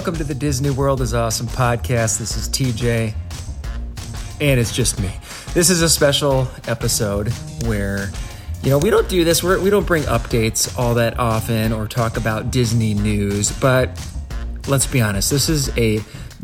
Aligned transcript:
Welcome 0.00 0.16
to 0.16 0.24
the 0.24 0.34
Disney 0.34 0.70
World 0.70 1.02
is 1.02 1.12
Awesome 1.12 1.46
podcast. 1.46 2.18
This 2.18 2.34
is 2.34 2.48
TJ, 2.48 3.12
and 4.40 4.58
it's 4.58 4.74
just 4.74 4.98
me. 4.98 5.12
This 5.52 5.68
is 5.68 5.82
a 5.82 5.90
special 5.90 6.48
episode 6.66 7.28
where, 7.66 8.08
you 8.62 8.70
know, 8.70 8.78
we 8.78 8.88
don't 8.88 9.10
do 9.10 9.24
this, 9.24 9.42
We're, 9.42 9.60
we 9.60 9.68
don't 9.68 9.86
bring 9.86 10.04
updates 10.04 10.78
all 10.78 10.94
that 10.94 11.18
often 11.18 11.74
or 11.74 11.86
talk 11.86 12.16
about 12.16 12.50
Disney 12.50 12.94
news, 12.94 13.52
but 13.60 13.90
let's 14.68 14.86
be 14.86 15.02
honest, 15.02 15.28
this 15.28 15.50
is 15.50 15.68
a 15.76 16.00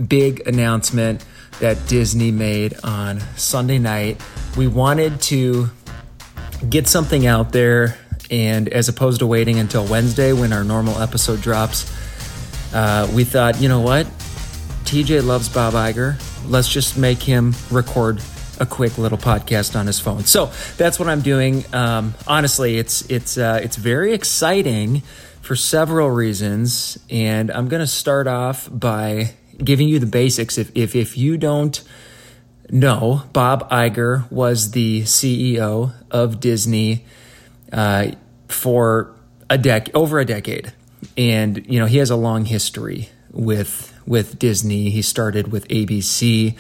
big 0.07 0.47
announcement 0.47 1.25
that 1.61 1.79
Disney 1.89 2.31
made 2.31 2.75
on 2.85 3.21
Sunday 3.37 3.79
night. 3.79 4.21
We 4.59 4.67
wanted 4.67 5.23
to 5.23 5.71
get 6.69 6.89
something 6.89 7.27
out 7.27 7.53
there, 7.53 7.97
and 8.31 8.69
as 8.69 8.91
opposed 8.91 9.21
to 9.21 9.27
waiting 9.27 9.59
until 9.59 9.87
Wednesday 9.87 10.35
when 10.35 10.53
our 10.53 10.63
normal 10.63 11.01
episode 11.01 11.41
drops, 11.41 11.91
uh, 12.73 13.11
we 13.15 13.25
thought, 13.25 13.61
you 13.61 13.69
know 13.69 13.81
what? 13.81 14.07
TJ 14.85 15.25
loves 15.25 15.49
Bob 15.49 15.75
Iger. 15.75 16.21
Let's 16.49 16.69
just 16.69 16.97
make 16.97 17.23
him 17.23 17.55
record 17.71 18.21
a 18.61 18.67
quick 18.67 18.99
little 18.99 19.19
podcast 19.19 19.79
on 19.79 19.87
his 19.87 20.01
phone. 20.01 20.25
So 20.25 20.51
that's 20.77 20.99
what 20.99 21.09
I'm 21.09 21.21
doing. 21.21 21.65
Um, 21.75 22.15
honestly, 22.27 22.79
it's 22.79 23.03
it's 23.11 23.37
uh, 23.37 23.61
it's 23.63 23.77
very 23.77 24.13
exciting 24.13 25.03
for 25.43 25.57
several 25.57 26.11
reasons, 26.11 26.99
and 27.11 27.51
I'm 27.51 27.69
going 27.69 27.81
to 27.81 27.87
start 27.87 28.27
off 28.27 28.69
by 28.71 29.35
giving 29.59 29.89
you 29.89 29.99
the 29.99 30.07
basics. 30.07 30.59
If 30.59 30.71
if 30.75 30.95
if 30.95 31.17
you 31.17 31.37
don't 31.37 31.83
know, 32.71 33.25
Bob 33.33 33.69
Iger 33.71 34.31
was 34.31 34.73
the 34.73 35.03
CEO 35.03 35.93
of 36.11 36.41
Disney 36.41 37.05
uh, 37.73 38.13
for 38.49 39.15
a 39.49 39.59
dec 39.59 39.91
over 39.95 40.19
a 40.19 40.25
decade 40.25 40.73
and 41.17 41.65
you 41.67 41.79
know 41.79 41.87
he 41.87 41.99
has 41.99 42.11
a 42.11 42.17
long 42.17 42.45
history 42.45 43.09
with 43.31 43.93
with 44.07 44.39
Disney. 44.39 44.91
He 44.91 45.03
started 45.03 45.53
with 45.53 45.67
ABC 45.69 46.57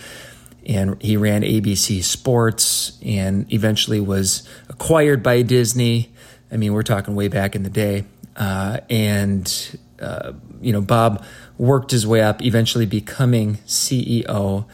and 0.66 1.00
he 1.00 1.16
ran 1.16 1.42
ABC 1.42 2.02
Sports 2.02 2.98
and 3.04 3.50
eventually 3.52 4.00
was 4.00 4.46
acquired 4.68 5.22
by 5.22 5.42
Disney. 5.42 6.12
I 6.50 6.56
mean, 6.56 6.72
we're 6.72 6.82
talking 6.82 7.14
way 7.14 7.28
back 7.28 7.54
in 7.54 7.62
the 7.62 7.70
day. 7.70 8.04
Uh, 8.34 8.80
and, 8.90 9.78
uh, 10.00 10.32
you 10.60 10.72
know, 10.72 10.80
Bob 10.80 11.24
worked 11.56 11.92
his 11.92 12.06
way 12.06 12.20
up, 12.20 12.42
eventually 12.42 12.84
becoming 12.84 13.56
CEO 13.66 14.66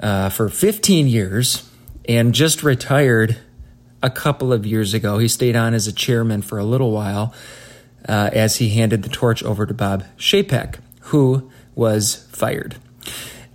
uh, 0.00 0.28
for 0.30 0.48
15 0.48 1.06
years 1.06 1.68
and 2.08 2.34
just 2.34 2.62
retired 2.62 3.38
a 4.02 4.10
couple 4.10 4.52
of 4.52 4.66
years 4.66 4.94
ago. 4.94 5.18
He 5.18 5.28
stayed 5.28 5.54
on 5.54 5.74
as 5.74 5.86
a 5.86 5.92
chairman 5.92 6.42
for 6.42 6.58
a 6.58 6.64
little 6.64 6.90
while 6.90 7.32
uh, 8.08 8.30
as 8.32 8.56
he 8.56 8.70
handed 8.70 9.02
the 9.02 9.08
torch 9.08 9.42
over 9.42 9.66
to 9.66 9.74
Bob 9.74 10.04
Chapek, 10.18 10.76
who 11.00 11.50
was 11.74 12.26
fired. 12.30 12.76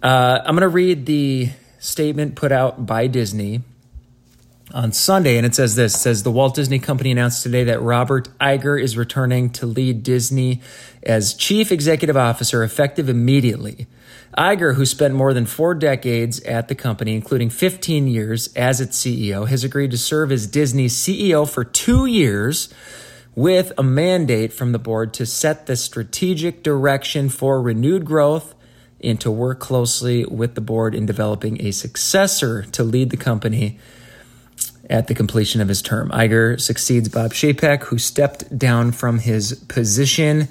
Uh, 0.02 0.40
I'm 0.46 0.56
going 0.56 0.62
to 0.62 0.68
read 0.68 1.06
the 1.06 1.50
statement 1.80 2.36
put 2.36 2.52
out 2.52 2.86
by 2.86 3.08
Disney 3.08 3.62
on 4.74 4.92
Sunday, 4.92 5.38
and 5.38 5.46
it 5.46 5.56
says 5.56 5.76
this: 5.76 5.96
it 5.96 6.00
says 6.00 6.24
the 6.24 6.32
Walt 6.32 6.56
Disney 6.56 6.80
Company 6.80 7.12
announced 7.12 7.44
today 7.44 7.64
that 7.64 7.82
Robert 7.82 8.30
Iger 8.40 8.82
is 8.82 8.98
returning 8.98 9.50
to 9.52 9.66
lead 9.66 10.04
Disney 10.04 10.62
as 11.04 11.34
chief 11.34 11.72
executive 11.72 12.18
officer, 12.18 12.64
effective 12.64 13.10
immediately. 13.10 13.88
Iger, 14.38 14.76
who 14.76 14.86
spent 14.86 15.14
more 15.14 15.34
than 15.34 15.46
four 15.46 15.74
decades 15.74 16.42
at 16.42 16.68
the 16.68 16.76
company, 16.76 17.16
including 17.16 17.50
15 17.50 18.08
years 18.08 18.54
as 18.54 18.82
its 18.82 19.02
CEO, 19.02 19.48
has 19.48 19.64
agreed 19.64 19.92
to 19.92 19.98
serve 19.98 20.32
as 20.32 20.46
Disney's 20.46 20.96
CEO 20.96 21.50
for 21.50 21.64
two 21.64 22.06
years 22.06 22.74
with 23.36 23.74
a 23.78 23.84
mandate 23.84 24.54
from 24.54 24.72
the 24.72 24.80
board 24.80 25.14
to 25.14 25.26
set 25.26 25.66
the 25.66 25.76
strategic 25.76 26.64
direction 26.64 27.30
for 27.30 27.62
renewed 27.62 28.06
growth 28.06 28.56
and 29.04 29.20
to 29.20 29.30
work 29.30 29.60
closely 29.60 30.26
with 30.26 30.56
the 30.56 30.62
board 30.62 30.96
in 30.96 31.06
developing 31.06 31.62
a 31.62 31.72
successor 31.72 32.64
to 32.64 32.84
lead 32.84 33.10
the 33.10 33.18
company 33.18 33.78
at 34.90 35.08
the 35.08 35.14
completion 35.14 35.62
of 35.62 35.68
his 35.68 35.82
term. 35.82 36.10
Iger 36.12 36.60
succeeds 36.60 37.10
Bob 37.10 37.34
Chapek, 37.34 37.84
who 37.86 37.98
stepped 37.98 38.58
down 38.58 38.92
from 38.92 39.20
his 39.20 39.54
position. 39.68 40.48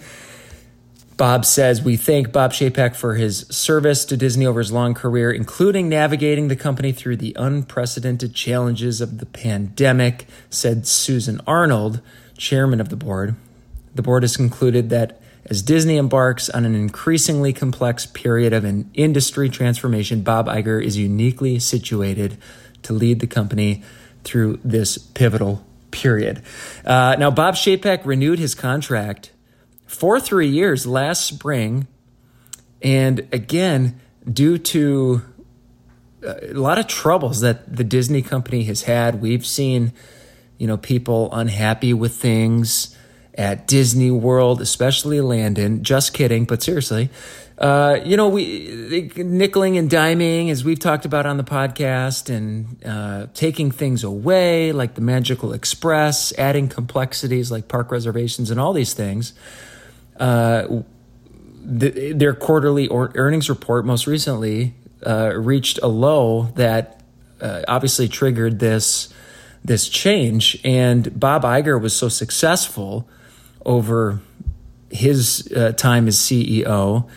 Bob 1.17 1.45
says, 1.45 1.81
We 1.81 1.97
thank 1.97 2.33
Bob 2.33 2.53
Chapek 2.53 2.97
for 2.97 3.15
his 3.15 3.47
service 3.49 4.05
to 4.07 4.17
Disney 4.17 4.45
over 4.45 4.59
his 4.59 4.73
long 4.73 4.95
career, 4.95 5.31
including 5.31 5.89
navigating 5.89 6.49
the 6.49 6.57
company 6.57 6.93
through 6.93 7.17
the 7.17 7.35
unprecedented 7.39 8.35
challenges 8.35 9.01
of 9.01 9.19
the 9.19 9.27
pandemic, 9.27 10.27
said 10.51 10.87
Susan 10.87 11.41
Arnold, 11.47 12.01
chairman 12.37 12.81
of 12.81 12.89
the 12.89 12.97
board, 12.97 13.35
the 13.95 14.03
board 14.03 14.23
has 14.23 14.37
concluded 14.37 14.91
that 14.91 15.21
as 15.47 15.63
Disney 15.63 15.99
embarks 15.99 16.49
on 16.49 16.65
an 16.65 16.75
increasingly 16.75 17.53
complex 17.53 18.07
period 18.07 18.53
of 18.53 18.65
an 18.65 18.91
industry 18.95 19.49
transformation, 19.49 20.23
Bob 20.23 20.47
Iger 20.47 20.83
is 20.83 20.97
uniquely 20.97 21.59
situated 21.59 22.39
to 22.83 22.93
lead 22.93 23.21
the 23.21 23.27
company 23.27 23.83
through 24.25 24.59
this 24.65 24.97
pivotal 24.97 25.65
period. 25.91 26.43
Uh, 26.85 27.17
now, 27.19 27.31
Bob 27.31 27.55
Chapek 27.55 28.05
renewed 28.05 28.39
his 28.39 28.55
contract 28.55 29.33
for 29.87 30.19
three 30.19 30.49
years 30.49 30.87
last 30.87 31.27
spring. 31.27 31.87
And 32.83 33.29
again, 33.31 34.01
due 34.31 34.59
to 34.59 35.23
uh, 36.27 36.35
a 36.43 36.55
lot 36.55 36.79
of 36.79 36.87
troubles 36.87 37.41
that 37.41 37.77
the 37.77 37.85
Disney 37.85 38.23
company 38.23 38.65
has 38.65 38.83
had, 38.83 39.21
we've 39.21 39.47
seen 39.47 39.93
you 40.59 40.67
know, 40.67 40.77
people 40.77 41.29
unhappy 41.33 41.93
with 41.93 42.15
things 42.15 42.97
at 43.37 43.67
Disney 43.67 44.11
World, 44.11 44.61
especially 44.61 45.21
Landon. 45.21 45.83
Just 45.83 46.15
kidding, 46.15 46.45
but 46.45 46.63
seriously. 46.63 47.11
Uh, 47.57 48.01
you 48.05 48.17
know, 48.17 48.29
we 48.29 49.09
nickeling 49.11 49.79
and 49.79 49.89
diming, 49.89 50.51
as 50.51 50.65
we've 50.65 50.79
talked 50.79 51.05
about 51.05 51.25
on 51.25 51.37
the 51.37 51.45
podcast, 51.45 52.29
and 52.29 52.85
uh, 52.85 53.27
taking 53.35 53.71
things 53.71 54.03
away 54.03 54.73
like 54.73 54.95
the 54.95 55.01
Magical 55.01 55.53
Express, 55.53 56.33
adding 56.37 56.69
complexities 56.69 57.53
like 57.53 57.69
park 57.69 57.93
reservations 57.93 58.51
and 58.51 58.59
all 58.59 58.73
these 58.73 58.93
things. 58.93 59.35
Uh, 60.19 60.83
the, 61.65 62.13
their 62.13 62.35
quarterly 62.35 62.89
earnings 62.91 63.49
report 63.49 63.85
most 63.85 64.07
recently 64.07 64.75
uh, 65.07 65.33
reached 65.35 65.79
a 65.83 65.89
low 65.89 66.45
that 66.57 67.03
uh, 67.41 67.63
obviously 67.69 68.09
triggered 68.09 68.59
this 68.59 69.13
this 69.65 69.89
change. 69.89 70.61
And 70.65 71.19
Bob 71.19 71.43
Iger 71.43 71.81
was 71.81 71.97
so 71.97 72.09
successful 72.09 73.09
over 73.65 74.21
his 74.91 75.51
uh, 75.57 75.73
time 75.73 76.07
as 76.07 76.17
CEO, 76.17 77.09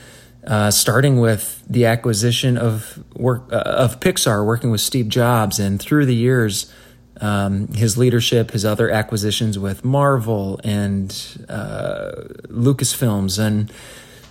uh, 0.46 0.72
starting 0.72 1.20
with 1.20 1.64
the 1.70 1.86
acquisition 1.86 2.58
of 2.58 3.04
work 3.16 3.44
uh, 3.52 3.58
of 3.58 4.00
Pixar, 4.00 4.46
working 4.46 4.72
with 4.72 4.82
Steve 4.82 5.10
Jobs, 5.10 5.60
and 5.60 5.80
through 5.80 6.06
the 6.06 6.16
years, 6.16 6.72
um, 7.20 7.68
his 7.74 7.98
leadership, 7.98 8.52
his 8.52 8.64
other 8.64 8.90
acquisitions 8.90 9.60
with 9.60 9.84
Marvel 9.84 10.60
and 10.64 11.12
uh, 11.50 12.12
Lucasfilms, 12.48 13.38
and 13.38 13.72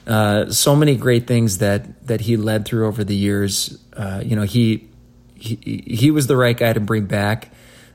uh, 0.06 0.50
so 0.50 0.75
many 0.75 0.97
great 0.97 1.27
things 1.27 1.59
that 1.59 2.06
that 2.06 2.22
he 2.22 2.37
led 2.37 2.65
through 2.65 2.87
over 2.87 3.04
the 3.04 3.16
years. 3.16 3.78
Uh, 3.93 4.22
you 4.25 4.34
know, 4.34 4.43
he 4.43 4.88
he 5.34 5.84
he 5.87 6.10
was 6.10 6.27
the 6.27 6.37
right 6.37 6.56
guy 6.56 6.72
to 6.72 6.81
bring 6.81 7.04
back. 7.04 7.50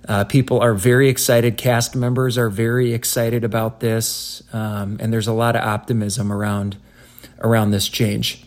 Uh, 0.08 0.24
people 0.24 0.60
are 0.60 0.74
very 0.74 1.10
excited. 1.10 1.58
Cast 1.58 1.96
members 1.96 2.38
are 2.38 2.50
very 2.50 2.94
excited 2.94 3.44
about 3.44 3.80
this, 3.80 4.42
um, 4.52 4.98
and 5.00 5.14
there's 5.14 5.28
a 5.28 5.34
lot 5.34 5.56
of 5.56 5.64
optimism 5.64 6.32
around 6.32 6.78
around 7.40 7.72
this 7.72 7.88
change. 7.88 8.44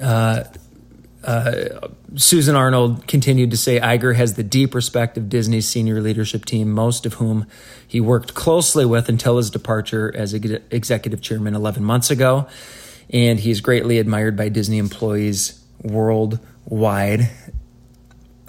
Uh, 0.00 0.44
uh, 1.24 1.88
Susan 2.14 2.54
Arnold 2.54 3.06
continued 3.06 3.50
to 3.50 3.56
say 3.56 3.80
Iger 3.80 4.14
has 4.14 4.34
the 4.34 4.42
deep 4.42 4.74
respect 4.74 5.18
of 5.18 5.28
Disney's 5.28 5.68
senior 5.68 6.00
leadership 6.00 6.44
team, 6.44 6.70
most 6.70 7.06
of 7.06 7.14
whom 7.14 7.46
he 7.86 8.00
worked 8.00 8.34
closely 8.34 8.86
with 8.86 9.08
until 9.08 9.36
his 9.36 9.50
departure 9.50 10.12
as 10.14 10.32
executive 10.32 11.20
chairman 11.20 11.54
11 11.54 11.82
months 11.84 12.10
ago. 12.10 12.48
And 13.10 13.40
he's 13.40 13.60
greatly 13.60 13.98
admired 13.98 14.36
by 14.36 14.48
Disney 14.48 14.78
employees 14.78 15.62
worldwide 15.82 17.30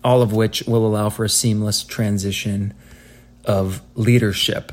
all 0.03 0.21
of 0.21 0.33
which 0.33 0.63
will 0.63 0.85
allow 0.85 1.09
for 1.09 1.25
a 1.25 1.29
seamless 1.29 1.83
transition 1.83 2.73
of 3.45 3.81
leadership. 3.95 4.71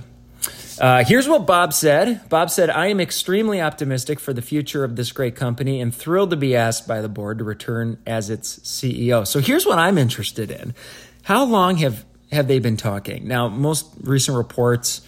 Uh, 0.78 1.02
here's 1.04 1.26
what 1.26 1.46
Bob 1.46 1.72
said. 1.72 2.28
Bob 2.28 2.50
said, 2.50 2.68
I 2.68 2.88
am 2.88 3.00
extremely 3.00 3.60
optimistic 3.62 4.20
for 4.20 4.34
the 4.34 4.42
future 4.42 4.84
of 4.84 4.96
this 4.96 5.10
great 5.10 5.34
company 5.34 5.80
and 5.80 5.94
thrilled 5.94 6.30
to 6.30 6.36
be 6.36 6.54
asked 6.54 6.86
by 6.86 7.00
the 7.00 7.08
board 7.08 7.38
to 7.38 7.44
return 7.44 7.98
as 8.06 8.28
its 8.28 8.58
CEO. 8.58 9.26
So 9.26 9.40
here's 9.40 9.64
what 9.64 9.78
I'm 9.78 9.96
interested 9.96 10.50
in. 10.50 10.74
How 11.22 11.44
long 11.44 11.78
have, 11.78 12.04
have 12.30 12.46
they 12.46 12.58
been 12.58 12.76
talking? 12.76 13.26
Now, 13.26 13.48
most 13.48 13.86
recent 14.02 14.36
reports 14.36 15.00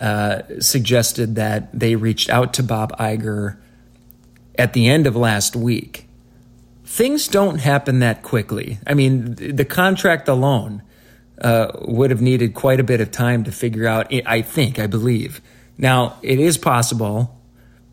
uh, 0.00 0.42
suggested 0.60 1.34
that 1.34 1.76
they 1.76 1.96
reached 1.96 2.30
out 2.30 2.54
to 2.54 2.62
Bob 2.62 2.96
Iger 2.96 3.56
at 4.56 4.74
the 4.74 4.88
end 4.88 5.08
of 5.08 5.16
last 5.16 5.56
week 5.56 6.03
things 6.84 7.28
don't 7.28 7.58
happen 7.58 8.00
that 8.00 8.22
quickly. 8.22 8.78
I 8.86 8.94
mean, 8.94 9.34
the 9.34 9.64
contract 9.64 10.28
alone 10.28 10.82
uh, 11.40 11.72
would 11.82 12.10
have 12.10 12.20
needed 12.20 12.54
quite 12.54 12.80
a 12.80 12.84
bit 12.84 13.00
of 13.00 13.10
time 13.10 13.44
to 13.44 13.52
figure 13.52 13.86
out, 13.86 14.12
I 14.26 14.42
think, 14.42 14.78
I 14.78 14.86
believe. 14.86 15.40
Now, 15.76 16.18
it 16.22 16.38
is 16.38 16.56
possible 16.58 17.40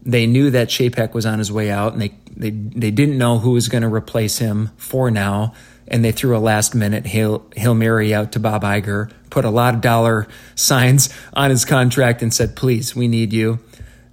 they 0.04 0.26
knew 0.28 0.50
that 0.52 0.70
Chapek 0.70 1.14
was 1.14 1.26
on 1.26 1.40
his 1.40 1.52
way 1.52 1.70
out, 1.70 1.94
and 1.94 2.02
they 2.02 2.14
they 2.36 2.50
they 2.50 2.92
didn't 2.92 3.18
know 3.18 3.40
who 3.40 3.52
was 3.52 3.70
going 3.70 3.84
to 3.84 3.94
replace 3.94 4.40
him 4.40 4.72
for 4.78 5.12
now, 5.12 5.54
and 5.88 6.04
they 6.04 6.12
threw 6.12 6.36
a 6.36 6.40
last 6.40 6.74
minute 6.74 7.06
hail 7.06 7.46
hail 7.56 7.76
mary 7.76 8.14
out 8.14 8.32
to 8.34 8.40
Bob 8.40 8.64
Iger, 8.64 9.12
put 9.30 9.46
a 9.46 9.50
lot 9.50 9.76
of 9.76 9.82
dollar 9.82 10.28
signs 10.56 11.14
on 11.34 11.50
his 11.50 11.66
contract, 11.66 12.22
and 12.22 12.34
said, 12.34 12.56
"Please, 12.56 12.96
we 12.96 13.08
need 13.08 13.34
you." 13.34 13.60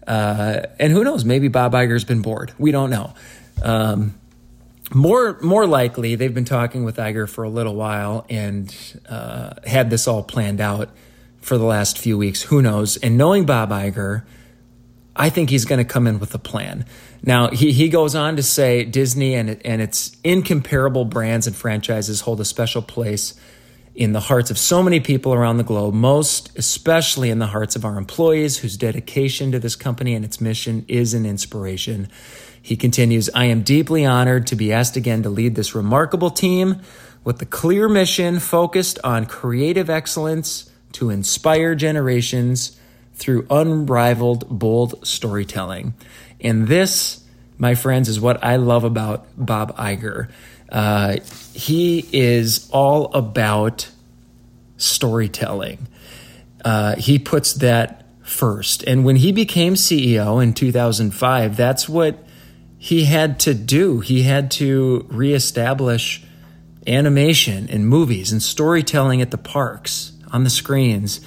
Uh, 0.06 0.62
and 0.78 0.92
who 0.92 1.04
knows? 1.04 1.24
Maybe 1.24 1.48
Bob 1.48 1.72
Iger's 1.72 2.04
been 2.04 2.22
bored. 2.22 2.52
We 2.58 2.70
don't 2.70 2.90
know. 2.90 3.14
Um, 3.62 4.14
more 4.94 5.38
more 5.40 5.66
likely, 5.66 6.14
they've 6.14 6.34
been 6.34 6.44
talking 6.44 6.84
with 6.84 6.96
Iger 6.96 7.28
for 7.28 7.44
a 7.44 7.50
little 7.50 7.74
while 7.74 8.24
and 8.28 8.74
uh, 9.08 9.54
had 9.66 9.90
this 9.90 10.08
all 10.08 10.22
planned 10.22 10.60
out 10.60 10.90
for 11.40 11.58
the 11.58 11.64
last 11.64 11.98
few 11.98 12.16
weeks. 12.18 12.42
Who 12.42 12.62
knows? 12.62 12.96
And 12.98 13.16
knowing 13.16 13.44
Bob 13.46 13.70
Iger 13.70 14.24
I 15.18 15.30
think 15.30 15.50
he's 15.50 15.64
going 15.64 15.84
to 15.84 15.84
come 15.84 16.06
in 16.06 16.20
with 16.20 16.32
a 16.34 16.38
plan. 16.38 16.86
Now, 17.24 17.50
he, 17.50 17.72
he 17.72 17.88
goes 17.88 18.14
on 18.14 18.36
to 18.36 18.42
say 18.42 18.84
Disney 18.84 19.34
and, 19.34 19.60
and 19.66 19.82
its 19.82 20.16
incomparable 20.22 21.04
brands 21.04 21.48
and 21.48 21.56
franchises 21.56 22.20
hold 22.20 22.40
a 22.40 22.44
special 22.44 22.80
place 22.80 23.34
in 23.96 24.12
the 24.12 24.20
hearts 24.20 24.52
of 24.52 24.56
so 24.56 24.80
many 24.80 25.00
people 25.00 25.34
around 25.34 25.56
the 25.56 25.64
globe, 25.64 25.92
most 25.92 26.56
especially 26.56 27.30
in 27.30 27.40
the 27.40 27.48
hearts 27.48 27.74
of 27.74 27.84
our 27.84 27.98
employees 27.98 28.58
whose 28.58 28.76
dedication 28.76 29.50
to 29.50 29.58
this 29.58 29.74
company 29.74 30.14
and 30.14 30.24
its 30.24 30.40
mission 30.40 30.84
is 30.86 31.14
an 31.14 31.26
inspiration. 31.26 32.08
He 32.68 32.76
continues, 32.76 33.30
I 33.34 33.46
am 33.46 33.62
deeply 33.62 34.04
honored 34.04 34.46
to 34.48 34.54
be 34.54 34.74
asked 34.74 34.98
again 34.98 35.22
to 35.22 35.30
lead 35.30 35.54
this 35.54 35.74
remarkable 35.74 36.28
team 36.28 36.82
with 37.24 37.38
the 37.38 37.46
clear 37.46 37.88
mission 37.88 38.40
focused 38.40 38.98
on 39.02 39.24
creative 39.24 39.88
excellence 39.88 40.70
to 40.92 41.08
inspire 41.08 41.74
generations 41.74 42.78
through 43.14 43.46
unrivaled, 43.48 44.46
bold 44.50 45.06
storytelling. 45.06 45.94
And 46.42 46.68
this, 46.68 47.24
my 47.56 47.74
friends, 47.74 48.06
is 48.06 48.20
what 48.20 48.44
I 48.44 48.56
love 48.56 48.84
about 48.84 49.26
Bob 49.34 49.74
Iger. 49.78 50.28
Uh, 50.68 51.16
he 51.54 52.06
is 52.12 52.68
all 52.70 53.06
about 53.14 53.88
storytelling. 54.76 55.88
Uh, 56.62 56.96
he 56.96 57.18
puts 57.18 57.54
that 57.54 58.04
first. 58.20 58.82
And 58.82 59.06
when 59.06 59.16
he 59.16 59.32
became 59.32 59.72
CEO 59.72 60.42
in 60.42 60.52
2005, 60.52 61.56
that's 61.56 61.88
what 61.88 62.27
he 62.78 63.04
had 63.04 63.40
to 63.40 63.54
do. 63.54 64.00
He 64.00 64.22
had 64.22 64.50
to 64.52 65.04
reestablish 65.10 66.24
animation 66.86 67.68
and 67.68 67.86
movies 67.86 68.32
and 68.32 68.42
storytelling 68.42 69.20
at 69.20 69.30
the 69.30 69.38
parks, 69.38 70.12
on 70.32 70.44
the 70.44 70.50
screens 70.50 71.20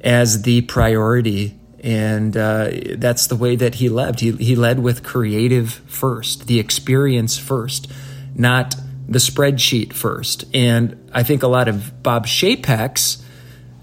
as 0.00 0.42
the 0.42 0.62
priority. 0.62 1.58
And 1.80 2.36
uh, 2.36 2.70
that's 2.96 3.26
the 3.26 3.36
way 3.36 3.56
that 3.56 3.76
he 3.76 3.88
led. 3.88 4.20
He, 4.20 4.32
he 4.32 4.56
led 4.56 4.78
with 4.78 5.02
creative 5.02 5.72
first, 5.86 6.46
the 6.46 6.58
experience 6.60 7.36
first, 7.36 7.90
not 8.34 8.74
the 9.08 9.18
spreadsheet 9.18 9.92
first. 9.92 10.44
And 10.54 11.10
I 11.12 11.22
think 11.22 11.42
a 11.42 11.48
lot 11.48 11.68
of 11.68 12.02
Bob 12.02 12.26
Chapek's, 12.26 13.22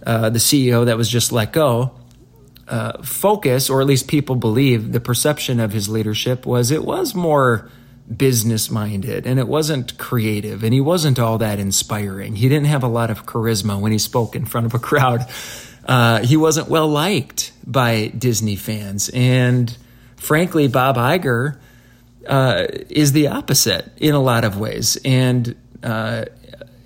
uh, 0.05 0.29
the 0.29 0.39
CEO 0.39 0.85
that 0.85 0.97
was 0.97 1.09
just 1.09 1.31
let 1.31 1.53
go, 1.53 1.95
uh, 2.67 3.01
focus, 3.03 3.69
or 3.69 3.81
at 3.81 3.87
least 3.87 4.07
people 4.07 4.35
believe 4.35 4.91
the 4.91 4.99
perception 4.99 5.59
of 5.59 5.73
his 5.73 5.89
leadership 5.89 6.45
was 6.45 6.71
it 6.71 6.83
was 6.85 7.13
more 7.13 7.69
business 8.17 8.69
minded 8.69 9.25
and 9.25 9.39
it 9.39 9.47
wasn't 9.47 9.97
creative 9.97 10.63
and 10.63 10.73
he 10.73 10.81
wasn't 10.81 11.19
all 11.19 11.37
that 11.37 11.59
inspiring. 11.59 12.35
He 12.35 12.49
didn't 12.49 12.67
have 12.67 12.83
a 12.83 12.87
lot 12.87 13.09
of 13.09 13.25
charisma 13.25 13.79
when 13.79 13.91
he 13.91 13.97
spoke 13.97 14.35
in 14.35 14.45
front 14.45 14.65
of 14.65 14.73
a 14.73 14.79
crowd. 14.79 15.25
Uh, 15.85 16.19
he 16.19 16.37
wasn't 16.37 16.69
well 16.69 16.87
liked 16.87 17.51
by 17.65 18.07
Disney 18.07 18.55
fans. 18.55 19.09
And 19.13 19.75
frankly, 20.15 20.67
Bob 20.67 20.95
Iger 20.95 21.57
uh, 22.27 22.67
is 22.89 23.11
the 23.11 23.27
opposite 23.27 23.91
in 23.97 24.15
a 24.15 24.21
lot 24.21 24.45
of 24.45 24.57
ways. 24.57 24.97
And 25.03 25.55
uh, 25.81 26.25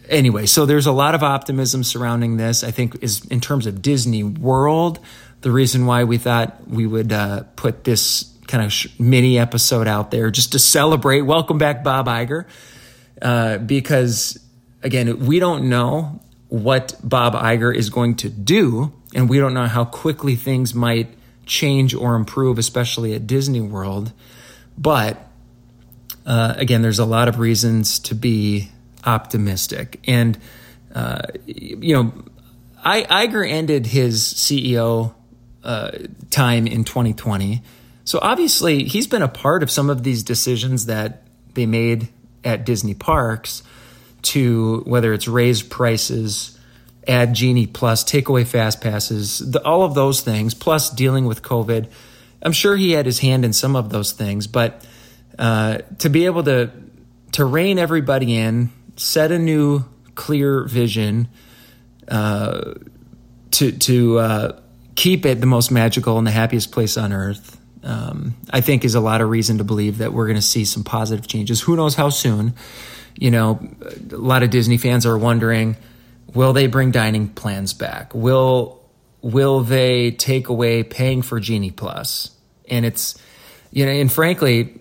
anyway, 0.09 0.45
so 0.45 0.65
there's 0.65 0.87
a 0.87 0.91
lot 0.91 1.15
of 1.15 1.23
optimism 1.23 1.83
surrounding 1.83 2.37
this. 2.37 2.63
I 2.63 2.71
think 2.71 3.03
is 3.03 3.25
in 3.25 3.39
terms 3.39 3.67
of 3.67 3.81
Disney 3.81 4.23
World, 4.23 4.99
the 5.41 5.51
reason 5.51 5.85
why 5.85 6.03
we 6.03 6.17
thought 6.17 6.67
we 6.67 6.87
would 6.87 7.13
uh, 7.13 7.43
put 7.55 7.83
this 7.83 8.33
kind 8.47 8.63
of 8.63 8.71
sh- 8.71 8.87
mini 8.97 9.37
episode 9.37 9.87
out 9.87 10.11
there 10.11 10.31
just 10.31 10.53
to 10.53 10.59
celebrate. 10.59 11.21
Welcome 11.21 11.57
back, 11.57 11.83
Bob 11.83 12.07
Iger, 12.07 12.45
uh, 13.21 13.57
because 13.59 14.39
again, 14.81 15.25
we 15.25 15.39
don't 15.39 15.69
know 15.69 16.21
what 16.49 16.95
Bob 17.03 17.33
Iger 17.33 17.75
is 17.75 17.89
going 17.89 18.15
to 18.17 18.29
do, 18.29 18.93
and 19.13 19.29
we 19.29 19.37
don't 19.37 19.53
know 19.53 19.67
how 19.67 19.85
quickly 19.85 20.35
things 20.35 20.73
might 20.73 21.13
change 21.45 21.93
or 21.93 22.15
improve, 22.15 22.57
especially 22.57 23.13
at 23.13 23.27
Disney 23.27 23.61
World. 23.61 24.13
But 24.77 25.27
uh, 26.25 26.53
again, 26.57 26.81
there's 26.81 26.99
a 26.99 27.05
lot 27.05 27.27
of 27.27 27.39
reasons 27.39 27.99
to 27.99 28.15
be 28.15 28.69
optimistic. 29.05 29.99
And, 30.05 30.37
uh, 30.93 31.21
you 31.45 31.95
know, 31.95 32.13
I, 32.83 33.25
Iger 33.27 33.49
ended 33.49 33.87
his 33.87 34.21
CEO 34.21 35.15
uh, 35.67 35.91
time 36.29 36.65
in 36.65 36.85
2020. 36.85 37.61
So 38.05 38.19
obviously, 38.21 38.85
he's 38.85 39.05
been 39.05 39.21
a 39.21 39.27
part 39.27 39.61
of 39.61 39.69
some 39.69 39.89
of 39.89 40.03
these 40.03 40.23
decisions 40.23 40.85
that 40.85 41.23
they 41.55 41.65
made 41.65 42.07
at 42.45 42.65
Disney 42.65 42.93
parks 42.93 43.63
to 44.21 44.81
whether 44.85 45.11
it's 45.11 45.27
raise 45.27 45.61
prices, 45.61 46.57
add 47.05 47.33
Genie 47.33 47.67
Plus, 47.67 48.05
take 48.05 48.29
away 48.29 48.45
fast 48.45 48.79
passes, 48.79 49.39
the, 49.39 49.61
all 49.65 49.83
of 49.83 49.93
those 49.93 50.21
things, 50.21 50.53
plus 50.53 50.89
dealing 50.89 51.25
with 51.25 51.41
COVID. 51.41 51.89
I'm 52.41 52.53
sure 52.53 52.77
he 52.77 52.91
had 52.91 53.05
his 53.05 53.19
hand 53.19 53.43
in 53.43 53.51
some 53.51 53.75
of 53.75 53.89
those 53.89 54.13
things, 54.13 54.47
but 54.47 54.85
uh, 55.37 55.79
to 55.99 56.09
be 56.09 56.25
able 56.25 56.43
to 56.45 56.71
to 57.33 57.43
rein 57.43 57.77
everybody 57.77 58.37
in, 58.37 58.69
set 58.95 59.33
a 59.33 59.37
new 59.37 59.83
clear 60.15 60.63
vision, 60.63 61.27
uh, 62.07 62.73
to 63.51 63.71
to 63.73 64.19
uh, 64.19 64.59
keep 64.97 65.25
it 65.25 65.39
the 65.39 65.47
most 65.47 65.71
magical 65.71 66.17
and 66.17 66.27
the 66.27 66.31
happiest 66.31 66.73
place 66.73 66.97
on 66.97 67.13
earth. 67.13 67.57
Um, 67.83 68.35
I 68.49 68.59
think 68.59 68.83
is 68.83 68.95
a 68.95 68.99
lot 68.99 69.21
of 69.21 69.29
reason 69.29 69.59
to 69.59 69.63
believe 69.63 69.99
that 69.99 70.11
we're 70.11 70.25
going 70.25 70.35
to 70.35 70.41
see 70.41 70.65
some 70.65 70.83
positive 70.83 71.25
changes. 71.25 71.61
Who 71.61 71.77
knows 71.77 71.95
how 71.95 72.09
soon? 72.09 72.53
you 73.17 73.31
know, 73.31 73.59
a 74.11 74.15
lot 74.15 74.43
of 74.43 74.49
Disney 74.49 74.77
fans 74.77 75.05
are 75.05 75.17
wondering, 75.17 75.75
will 76.33 76.53
they 76.53 76.67
bring 76.67 76.91
dining 76.91 77.29
plans 77.29 77.73
back? 77.73 78.13
Will 78.13 78.77
will 79.21 79.61
they 79.61 80.11
take 80.11 80.47
away 80.47 80.83
paying 80.83 81.21
for 81.21 81.39
Genie 81.39 81.71
Plus? 81.71 82.31
And 82.69 82.85
it's, 82.85 83.19
you 83.71 83.85
know, 83.85 83.91
and 83.91 84.11
frankly, 84.11 84.79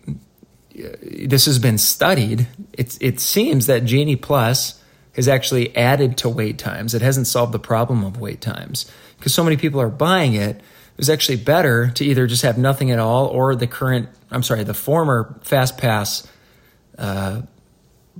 this 0.75 1.47
has 1.47 1.59
been 1.59 1.79
studied. 1.79 2.47
It 2.75 2.99
it 3.00 3.21
seems 3.21 3.67
that 3.67 3.85
Genie 3.85 4.17
Plus 4.17 4.81
has 5.17 5.29
actually 5.29 5.75
added 5.75 6.19
to 6.19 6.29
wait 6.29 6.59
times. 6.59 6.95
It 6.95 7.03
hasn't 7.03 7.27
solved 7.27 7.53
the 7.53 7.59
problem 7.59 8.05
of 8.05 8.21
wait 8.21 8.41
times 8.41 8.91
because 9.19 9.35
so 9.35 9.43
many 9.43 9.57
people 9.57 9.81
are 9.81 9.89
buying 9.89 10.35
it. 10.35 10.57
It 10.57 10.99
was 10.99 11.11
actually 11.11 11.37
better 11.37 11.91
to 11.91 12.05
either 12.05 12.27
just 12.27 12.43
have 12.43 12.59
nothing 12.59 12.91
at 12.91 12.99
all 12.99 13.27
or 13.27 13.57
the 13.57 13.67
current, 13.67 14.09
I'm 14.31 14.43
sorry, 14.43 14.63
the 14.65 14.75
former 14.75 15.39
Fast 15.43 15.79
Pass 15.79 16.27
uh, 16.99 17.43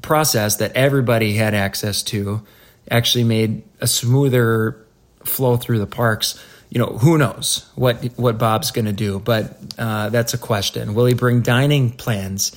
process 0.03 0.57
that 0.57 0.73
everybody 0.73 1.35
had 1.35 1.55
access 1.55 2.03
to 2.05 2.43
actually 2.91 3.25
made 3.25 3.63
a 3.81 3.87
smoother 3.87 4.87
flow 5.25 5.57
through 5.57 5.79
the 5.79 5.87
parks. 5.87 6.43
You 6.71 6.81
know, 6.81 6.99
who 6.99 7.17
knows 7.17 7.71
what 7.77 8.03
what 8.17 8.39
Bob's 8.39 8.71
going 8.71 8.87
to 8.87 8.93
do, 8.93 9.21
but 9.21 9.57
uh, 9.79 10.09
that's 10.09 10.35
a 10.35 10.39
question. 10.39 10.95
Will 10.95 11.07
he 11.07 11.15
bring 11.15 11.41
dining 11.41 11.93
plans 11.93 12.55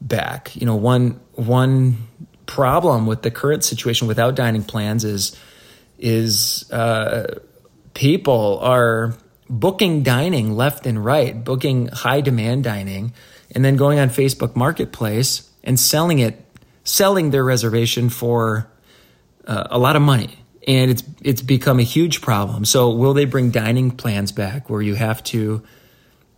back? 0.00 0.54
You 0.54 0.66
know, 0.66 0.76
one 0.76 1.20
one 1.32 2.06
problem 2.46 3.06
with 3.06 3.22
the 3.22 3.30
current 3.30 3.64
situation 3.64 4.06
without 4.08 4.34
dining 4.34 4.64
plans 4.64 5.04
is 5.04 5.36
is 5.98 6.70
uh, 6.70 7.40
people 7.94 8.58
are 8.60 9.14
booking 9.48 10.02
dining 10.02 10.54
left 10.54 10.86
and 10.86 11.04
right, 11.04 11.42
booking 11.44 11.88
high 11.88 12.20
demand 12.20 12.64
dining, 12.64 13.12
and 13.54 13.64
then 13.64 13.76
going 13.76 13.98
on 13.98 14.08
Facebook 14.08 14.56
Marketplace 14.56 15.50
and 15.64 15.78
selling 15.78 16.18
it 16.18 16.44
selling 16.84 17.30
their 17.30 17.44
reservation 17.44 18.08
for 18.08 18.70
uh, 19.46 19.66
a 19.70 19.78
lot 19.78 19.96
of 19.96 20.02
money 20.02 20.38
and 20.66 20.90
it's 20.90 21.04
it's 21.22 21.42
become 21.42 21.78
a 21.78 21.84
huge 21.84 22.20
problem. 22.20 22.64
So 22.64 22.90
will 22.90 23.14
they 23.14 23.24
bring 23.24 23.50
dining 23.50 23.90
plans 23.90 24.32
back 24.32 24.68
where 24.68 24.82
you 24.82 24.94
have 24.94 25.22
to, 25.24 25.62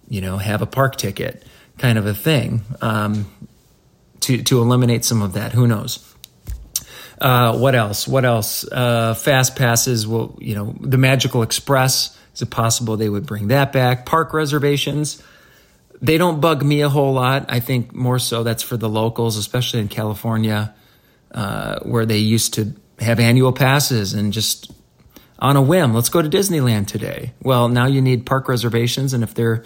you 0.09 0.21
know, 0.21 0.37
have 0.37 0.63
a 0.63 0.67
park 0.67 0.97
ticket 0.97 1.45
kind 1.79 1.97
of 1.97 2.07
a 2.07 2.15
thing 2.15 2.63
um, 2.83 3.31
to 4.29 4.43
to 4.45 4.61
eliminate 4.61 5.05
some 5.05 5.21
of 5.23 5.35
that? 5.35 5.53
Who 5.53 5.67
knows? 5.67 6.05
Uh, 7.21 7.59
what 7.59 7.75
else? 7.75 8.07
What 8.07 8.25
else? 8.25 8.65
Uh, 8.71 9.15
fast 9.15 9.57
passes 9.57 10.07
will, 10.07 10.39
you 10.41 10.55
know, 10.55 10.77
the 10.81 10.99
Magical 10.99 11.43
Express. 11.43 12.17
Is 12.33 12.43
it 12.43 12.51
possible 12.51 12.97
they 12.97 13.09
would 13.09 13.27
bring 13.27 13.49
that 13.49 13.73
back? 13.73 14.07
Park 14.07 14.33
reservations 14.33 15.21
they 16.01 16.19
don't 16.19 16.41
bug 16.41 16.65
me 16.65 16.83
a 16.83 16.89
whole 16.89 17.13
lot. 17.13 17.47
I 17.49 17.61
think 17.61 17.95
more 17.95 18.19
so 18.19 18.43
that's 18.43 18.63
for 18.63 18.77
the 18.77 18.89
locals, 18.89 19.37
especially 19.37 19.81
in 19.81 19.89
California, 19.89 20.75
uh, 21.33 21.81
where 21.81 22.07
they 22.07 22.19
used 22.19 22.55
to 22.55 22.75
have 22.99 23.21
annual 23.21 23.53
passes 23.53 24.15
and 24.15 24.33
just 24.33 24.73
on 25.39 25.57
a 25.57 25.63
whim, 25.63 25.95
let's 25.95 26.09
go 26.09 26.21
to 26.21 26.29
Disneyland 26.29 26.89
today. 26.89 27.33
Well, 27.43 27.69
now 27.69 27.87
you 27.87 28.01
need 28.01 28.27
park 28.27 28.49
reservations, 28.49 29.13
and 29.13 29.23
if 29.23 29.35
they're 29.35 29.63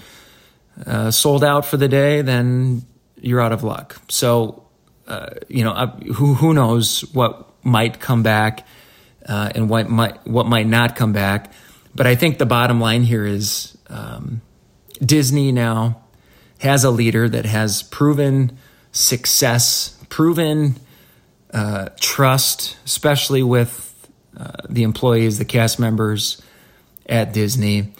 uh, 0.86 1.10
sold 1.10 1.42
out 1.42 1.64
for 1.64 1.78
the 1.78 1.88
day, 1.88 2.20
then 2.20 2.82
you're 3.22 3.40
out 3.40 3.52
of 3.52 3.62
luck. 3.62 4.00
So, 4.08 4.64
uh, 5.06 5.30
you 5.48 5.64
know, 5.64 5.86
who 6.14 6.34
who 6.34 6.52
knows 6.52 7.02
what 7.12 7.48
might 7.64 8.00
come 8.00 8.22
back 8.22 8.66
uh, 9.26 9.50
and 9.54 9.70
what 9.70 9.88
might 9.88 10.26
what 10.26 10.46
might 10.46 10.66
not 10.66 10.96
come 10.96 11.12
back. 11.12 11.52
But 11.94 12.06
I 12.06 12.14
think 12.14 12.38
the 12.38 12.46
bottom 12.46 12.80
line 12.80 13.02
here 13.02 13.24
is 13.24 13.76
um, 13.88 14.40
Disney 15.04 15.52
now 15.52 16.02
has 16.58 16.84
a 16.84 16.90
leader 16.90 17.28
that 17.28 17.44
has 17.44 17.82
proven 17.82 18.58
success, 18.92 19.98
proven 20.08 20.76
uh, 21.52 21.88
trust, 22.00 22.76
especially 22.84 23.42
with 23.42 24.08
uh, 24.36 24.52
the 24.68 24.82
employees, 24.82 25.38
the 25.38 25.44
cast 25.44 25.78
members 25.78 26.40
at 27.06 27.32
Disney, 27.32 27.92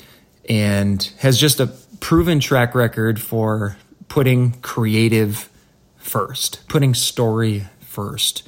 and 0.49 1.13
has 1.19 1.39
just 1.39 1.61
a 1.61 1.67
proven 2.01 2.41
track 2.41 2.75
record 2.75 3.21
for 3.21 3.77
putting 4.13 4.53
creative 4.61 5.49
first, 5.97 6.69
putting 6.69 6.93
story 6.93 7.65
first. 7.81 8.47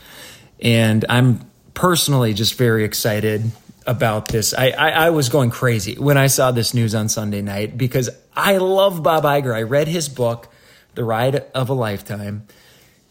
And 0.60 1.06
I'm 1.08 1.40
personally 1.72 2.34
just 2.34 2.58
very 2.58 2.84
excited 2.84 3.50
about 3.86 4.28
this. 4.28 4.52
I, 4.52 4.72
I, 4.72 4.88
I, 4.90 5.10
was 5.10 5.30
going 5.30 5.48
crazy 5.48 5.94
when 5.94 6.18
I 6.18 6.26
saw 6.26 6.50
this 6.50 6.74
news 6.74 6.94
on 6.94 7.08
Sunday 7.08 7.40
night 7.40 7.78
because 7.78 8.10
I 8.36 8.58
love 8.58 9.02
Bob 9.02 9.24
Iger. 9.24 9.54
I 9.54 9.62
read 9.62 9.88
his 9.88 10.10
book, 10.10 10.48
The 10.96 11.04
Ride 11.04 11.36
of 11.54 11.70
a 11.70 11.74
Lifetime. 11.74 12.46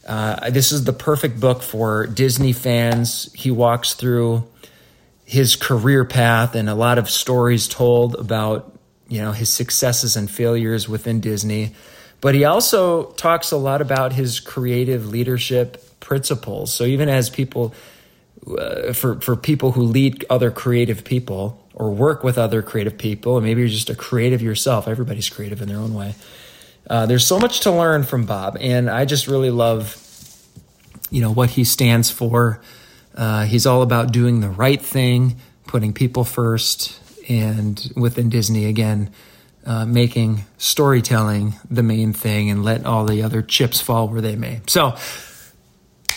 Uh, 0.07 0.51
this 0.51 0.71
is 0.71 0.83
the 0.83 0.93
perfect 0.93 1.39
book 1.39 1.63
for 1.63 2.05
Disney 2.05 2.53
fans. 2.53 3.33
He 3.33 3.49
walks 3.49 3.95
through 3.95 4.47
his 5.25 5.55
career 5.55 6.05
path 6.05 6.53
and 6.53 6.69
a 6.69 6.75
lot 6.75 6.99
of 6.99 7.09
stories 7.09 7.67
told 7.67 8.13
about 8.13 8.77
you 9.07 9.21
know 9.21 9.31
his 9.31 9.49
successes 9.49 10.15
and 10.15 10.29
failures 10.29 10.87
within 10.87 11.19
Disney. 11.19 11.73
But 12.23 12.35
he 12.35 12.45
also 12.45 13.11
talks 13.11 13.51
a 13.51 13.57
lot 13.57 13.81
about 13.81 14.13
his 14.13 14.39
creative 14.39 15.09
leadership 15.09 15.99
principles. 15.99 16.73
So 16.73 16.85
even 16.85 17.09
as 17.09 17.29
people 17.29 17.73
uh, 18.47 18.93
for 18.93 19.19
for 19.19 19.35
people 19.35 19.73
who 19.73 19.81
lead 19.81 20.23
other 20.29 20.49
creative 20.49 21.03
people 21.03 21.61
or 21.73 21.91
work 21.91 22.23
with 22.23 22.37
other 22.37 22.61
creative 22.61 22.97
people, 22.97 23.35
and 23.35 23.45
maybe 23.45 23.59
you're 23.59 23.67
just 23.67 23.89
a 23.89 23.95
creative 23.95 24.41
yourself. 24.41 24.87
Everybody's 24.87 25.27
creative 25.27 25.61
in 25.61 25.67
their 25.67 25.79
own 25.79 25.93
way. 25.93 26.15
Uh, 26.89 27.05
there's 27.05 27.27
so 27.27 27.39
much 27.39 27.59
to 27.59 27.71
learn 27.71 28.03
from 28.03 28.25
Bob, 28.25 28.55
and 28.61 28.89
I 28.89 29.03
just 29.03 29.27
really 29.27 29.51
love, 29.51 29.97
you 31.09 31.19
know, 31.19 31.31
what 31.33 31.49
he 31.49 31.65
stands 31.65 32.09
for. 32.09 32.61
Uh, 33.15 33.43
he's 33.43 33.65
all 33.65 33.81
about 33.81 34.13
doing 34.13 34.39
the 34.39 34.49
right 34.49 34.81
thing, 34.81 35.35
putting 35.67 35.91
people 35.91 36.23
first, 36.23 37.01
and 37.27 37.91
within 37.97 38.29
Disney 38.29 38.63
again, 38.65 39.11
uh, 39.65 39.85
making 39.85 40.45
storytelling 40.57 41.55
the 41.69 41.83
main 41.83 42.13
thing, 42.13 42.49
and 42.49 42.63
let 42.63 42.85
all 42.85 43.05
the 43.05 43.23
other 43.23 43.41
chips 43.41 43.81
fall 43.81 44.07
where 44.07 44.21
they 44.21 44.35
may. 44.35 44.61
So 44.67 44.95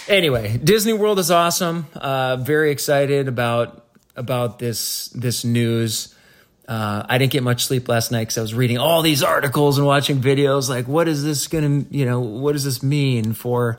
anyway, 0.09 0.59
Disney 0.59 0.93
World 0.93 1.19
is 1.19 1.31
awesome. 1.31 1.87
Uh, 1.95 2.37
very 2.37 2.71
excited 2.71 3.29
about 3.29 3.85
about 4.17 4.59
this 4.59 5.09
this 5.09 5.45
news. 5.45 6.15
Uh, 6.69 7.07
I 7.09 7.19
didn't 7.19 7.33
get 7.33 7.45
much 7.45 7.65
sleep 7.65 7.88
last 7.88 8.11
night 8.11 8.23
because 8.23 8.38
I 8.38 8.41
was 8.41 8.55
reading 8.55 8.79
all 8.79 9.03
these 9.03 9.23
articles 9.23 9.79
and 9.79 9.87
watching 9.87 10.21
videos. 10.21 10.69
Like, 10.69 10.88
what 10.88 11.07
is 11.07 11.23
this 11.23 11.47
to, 11.47 11.87
you 11.91 12.05
know, 12.05 12.19
what 12.21 12.53
does 12.53 12.65
this 12.65 12.83
mean 12.83 13.35
for 13.35 13.79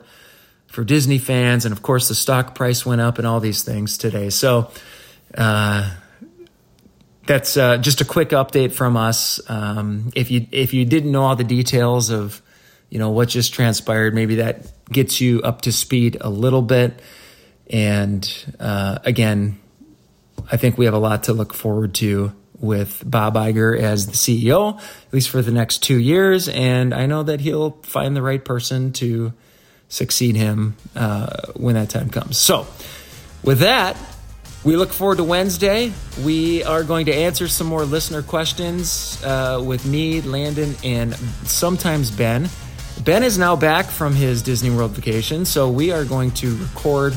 for 0.68 0.84
Disney 0.84 1.18
fans? 1.18 1.66
And 1.66 1.72
of 1.72 1.82
course, 1.82 2.08
the 2.08 2.14
stock 2.14 2.54
price 2.54 2.86
went 2.86 3.02
up 3.02 3.18
and 3.18 3.26
all 3.26 3.40
these 3.40 3.62
things 3.62 3.98
today. 3.98 4.30
So, 4.30 4.70
uh, 5.36 5.90
that's 7.28 7.58
uh, 7.58 7.76
just 7.76 8.00
a 8.00 8.06
quick 8.06 8.30
update 8.30 8.72
from 8.72 8.96
us. 8.96 9.38
Um, 9.50 10.10
if 10.16 10.30
you 10.30 10.46
if 10.50 10.72
you 10.72 10.86
didn't 10.86 11.12
know 11.12 11.24
all 11.24 11.36
the 11.36 11.44
details 11.44 12.08
of 12.08 12.40
you 12.88 12.98
know 12.98 13.10
what 13.10 13.28
just 13.28 13.52
transpired, 13.52 14.14
maybe 14.14 14.36
that 14.36 14.72
gets 14.90 15.20
you 15.20 15.42
up 15.42 15.60
to 15.62 15.72
speed 15.72 16.16
a 16.20 16.30
little 16.30 16.62
bit. 16.62 17.00
And 17.70 18.26
uh, 18.58 19.00
again, 19.04 19.60
I 20.50 20.56
think 20.56 20.78
we 20.78 20.86
have 20.86 20.94
a 20.94 20.98
lot 20.98 21.24
to 21.24 21.34
look 21.34 21.52
forward 21.52 21.94
to 21.96 22.32
with 22.58 23.02
Bob 23.04 23.34
Iger 23.34 23.78
as 23.78 24.06
the 24.06 24.12
CEO, 24.12 24.78
at 24.78 25.12
least 25.12 25.28
for 25.28 25.42
the 25.42 25.52
next 25.52 25.82
two 25.82 25.98
years. 25.98 26.48
And 26.48 26.94
I 26.94 27.04
know 27.04 27.22
that 27.24 27.40
he'll 27.40 27.72
find 27.82 28.16
the 28.16 28.22
right 28.22 28.42
person 28.42 28.92
to 28.94 29.34
succeed 29.90 30.34
him 30.34 30.76
uh, 30.96 31.52
when 31.54 31.74
that 31.74 31.90
time 31.90 32.08
comes. 32.08 32.38
So, 32.38 32.66
with 33.44 33.60
that, 33.60 33.98
we 34.64 34.76
look 34.76 34.92
forward 34.92 35.18
to 35.18 35.24
Wednesday. 35.24 35.92
We 36.22 36.64
are 36.64 36.82
going 36.82 37.06
to 37.06 37.14
answer 37.14 37.48
some 37.48 37.66
more 37.66 37.84
listener 37.84 38.22
questions 38.22 39.22
uh, 39.24 39.62
with 39.64 39.86
me, 39.86 40.20
Landon, 40.20 40.74
and 40.82 41.14
sometimes 41.44 42.10
Ben. 42.10 42.48
Ben 43.04 43.22
is 43.22 43.38
now 43.38 43.54
back 43.54 43.86
from 43.86 44.14
his 44.14 44.42
Disney 44.42 44.70
World 44.70 44.90
vacation, 44.90 45.44
so 45.44 45.70
we 45.70 45.92
are 45.92 46.04
going 46.04 46.32
to 46.32 46.56
record 46.56 47.14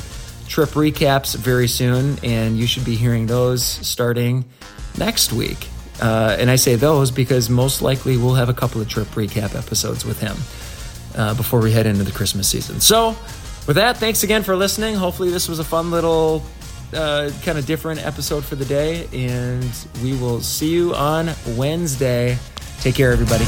trip 0.47 0.69
recaps 0.69 1.35
very 1.35 1.67
soon, 1.67 2.17
and 2.23 2.57
you 2.57 2.67
should 2.67 2.85
be 2.85 2.95
hearing 2.95 3.25
those 3.25 3.63
starting 3.63 4.45
next 4.97 5.33
week. 5.33 5.67
Uh, 5.99 6.35
and 6.39 6.49
I 6.49 6.55
say 6.55 6.75
those 6.75 7.09
because 7.09 7.49
most 7.49 7.81
likely 7.81 8.17
we'll 8.17 8.35
have 8.35 8.49
a 8.49 8.53
couple 8.53 8.81
of 8.81 8.89
trip 8.89 9.07
recap 9.09 9.55
episodes 9.55 10.05
with 10.05 10.19
him 10.19 10.35
uh, 11.15 11.33
before 11.35 11.59
we 11.61 11.71
head 11.71 11.85
into 11.85 12.03
the 12.03 12.11
Christmas 12.11 12.47
season. 12.47 12.81
So, 12.81 13.15
with 13.67 13.75
that, 13.75 13.97
thanks 13.97 14.23
again 14.23 14.43
for 14.43 14.55
listening. 14.55 14.95
Hopefully, 14.95 15.29
this 15.29 15.47
was 15.47 15.59
a 15.59 15.63
fun 15.63 15.91
little 15.91 16.43
uh, 16.93 17.31
kind 17.43 17.57
of 17.57 17.65
different 17.65 18.05
episode 18.05 18.43
for 18.43 18.55
the 18.55 18.65
day, 18.65 19.07
and 19.13 19.65
we 20.03 20.13
will 20.17 20.41
see 20.41 20.71
you 20.71 20.93
on 20.95 21.31
Wednesday. 21.55 22.37
Take 22.81 22.95
care, 22.95 23.11
everybody. 23.11 23.45